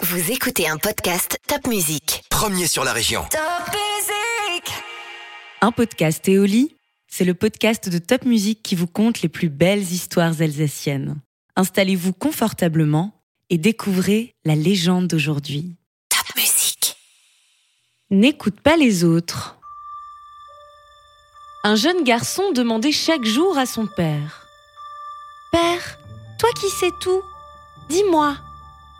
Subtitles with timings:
[0.00, 2.22] Vous écoutez un podcast Top Music.
[2.30, 3.24] Premier sur la région.
[3.32, 3.40] Top
[3.72, 4.72] Music
[5.60, 6.76] Un podcast Éoli,
[7.08, 11.16] c'est le podcast de Top Music qui vous conte les plus belles histoires alsaciennes.
[11.56, 15.74] Installez-vous confortablement et découvrez la légende d'aujourd'hui.
[16.10, 16.96] Top Music.
[18.10, 19.58] N'écoute pas les autres.
[21.64, 24.46] Un jeune garçon demandait chaque jour à son père
[25.50, 25.98] Père,
[26.38, 27.22] toi qui sais tout,
[27.88, 28.36] dis-moi,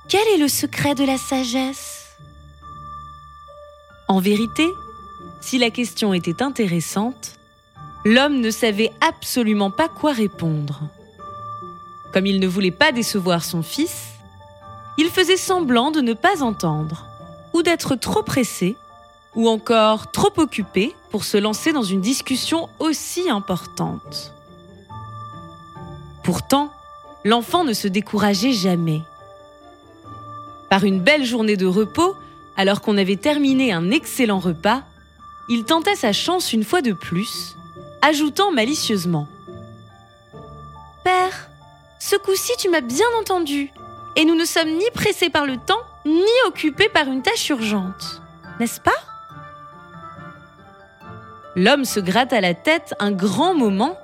[0.08, 2.16] quel est le secret de la sagesse?
[4.08, 4.66] En vérité,
[5.42, 7.32] si la question était intéressante,
[8.06, 10.80] l'homme ne savait absolument pas quoi répondre.
[12.12, 14.06] Comme il ne voulait pas décevoir son fils,
[14.96, 17.04] il faisait semblant de ne pas entendre,
[17.52, 18.76] ou d'être trop pressé,
[19.34, 24.32] ou encore trop occupé pour se lancer dans une discussion aussi importante.
[26.24, 26.72] Pourtant,
[27.24, 29.02] l'enfant ne se décourageait jamais.
[30.70, 32.14] Par une belle journée de repos,
[32.56, 34.82] alors qu'on avait terminé un excellent repas,
[35.48, 37.56] il tentait sa chance une fois de plus,
[38.02, 39.28] ajoutant malicieusement
[41.04, 41.48] Père,
[41.98, 43.72] ce coup-ci tu m'as bien entendu,
[44.16, 48.20] et nous ne sommes ni pressés par le temps, ni occupés par une tâche urgente,
[48.60, 48.90] n'est-ce pas?
[51.56, 53.98] L'homme se gratta la tête un grand moment,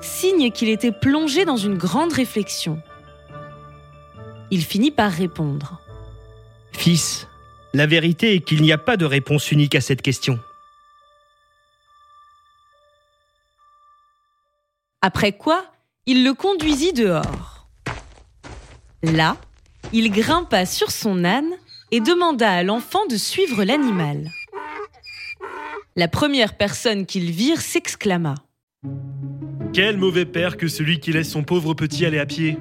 [0.00, 2.80] signe qu'il était plongé dans une grande réflexion.
[4.50, 5.80] Il finit par répondre.
[6.72, 7.26] Fils,
[7.72, 10.38] la vérité est qu'il n'y a pas de réponse unique à cette question.
[15.02, 15.64] Après quoi,
[16.06, 17.68] il le conduisit dehors.
[19.02, 19.36] Là,
[19.92, 21.52] il grimpa sur son âne
[21.90, 24.30] et demanda à l'enfant de suivre l'animal.
[25.96, 28.34] La première personne qu'ils virent s'exclama.
[29.72, 32.58] Quel mauvais père que celui qui laisse son pauvre petit aller à pied.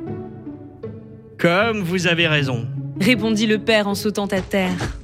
[1.38, 2.68] Comme vous avez raison.
[3.00, 4.98] Répondit le père en sautant à terre.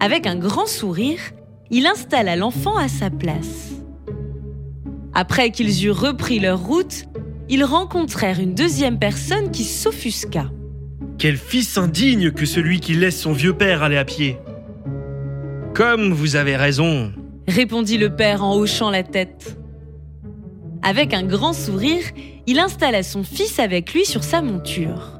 [0.00, 1.20] Avec un grand sourire,
[1.70, 3.72] il installa l'enfant à sa place.
[5.14, 7.04] Après qu'ils eurent repris leur route,
[7.48, 10.50] ils rencontrèrent une deuxième personne qui s'offusqua.
[11.18, 14.38] Quel fils indigne que celui qui laisse son vieux père aller à pied.
[15.74, 17.12] Comme vous avez raison.
[17.46, 19.56] répondit le père en hochant la tête.
[20.82, 22.04] Avec un grand sourire,
[22.46, 25.19] il installa son fils avec lui sur sa monture.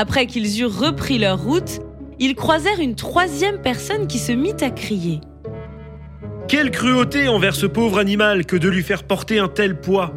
[0.00, 1.80] Après qu'ils eurent repris leur route,
[2.20, 5.20] ils croisèrent une troisième personne qui se mit à crier.
[6.46, 10.14] Quelle cruauté envers ce pauvre animal que de lui faire porter un tel poids.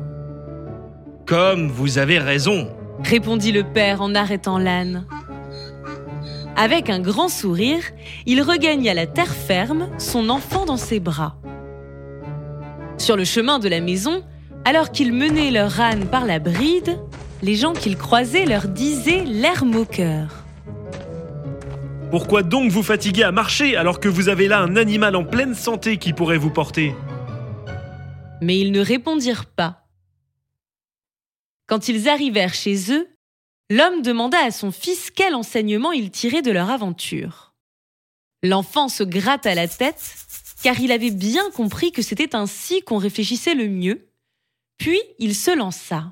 [1.26, 2.70] Comme vous avez raison.
[3.04, 5.08] répondit le père en arrêtant l'âne.
[6.56, 7.82] Avec un grand sourire,
[8.28, 11.38] il regagna la terre ferme, son enfant dans ses bras.
[13.00, 14.22] Sur le chemin de la maison,
[14.64, 17.00] alors qu'ils menaient leur âne par la bride,
[17.42, 20.46] les gens qu'ils croisaient leur disaient l'air moqueur.
[22.12, 25.56] Pourquoi donc vous fatiguer à marcher alors que vous avez là un animal en pleine
[25.56, 26.94] santé qui pourrait vous porter?
[28.42, 29.88] Mais ils ne répondirent pas.
[31.68, 33.08] Quand ils arrivèrent chez eux,
[33.70, 37.54] l'homme demanda à son fils quel enseignement il tirait de leur aventure.
[38.44, 40.04] L'enfant se gratta la tête,
[40.64, 44.10] car il avait bien compris que c'était ainsi qu'on réfléchissait le mieux,
[44.78, 46.12] puis il se lança.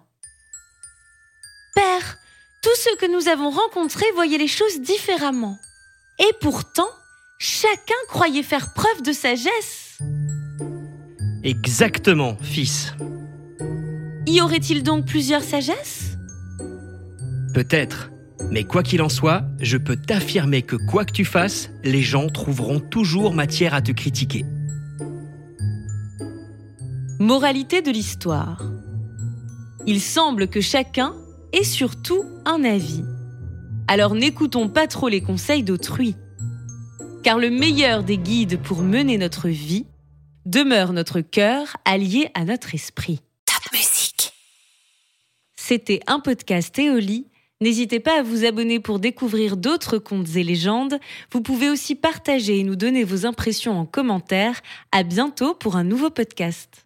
[1.80, 2.18] Père,
[2.62, 5.58] tous ceux que nous avons rencontrés voyaient les choses différemment.
[6.20, 6.90] Et pourtant,
[7.38, 9.98] chacun croyait faire preuve de sagesse.
[11.42, 12.94] Exactement, fils.
[14.28, 16.18] Y aurait-il donc plusieurs sagesses?
[17.54, 18.12] Peut-être.
[18.52, 22.28] Mais quoi qu'il en soit, je peux t'affirmer que quoi que tu fasses, les gens
[22.28, 24.44] trouveront toujours matière à te critiquer.
[27.20, 28.64] Moralité de l'histoire.
[29.88, 31.16] Il semble que chacun
[31.54, 33.04] ait surtout un avis.
[33.88, 36.16] Alors n'écoutons pas trop les conseils d'autrui.
[37.24, 39.86] Car le meilleur des guides pour mener notre vie
[40.46, 43.22] demeure notre cœur allié à notre esprit.
[43.46, 44.34] Top Music.
[45.56, 47.28] C'était un podcast Éoli.
[47.62, 50.98] N'hésitez pas à vous abonner pour découvrir d'autres contes et légendes.
[51.32, 54.62] Vous pouvez aussi partager et nous donner vos impressions en commentaire.
[54.92, 56.70] À bientôt pour un nouveau podcast.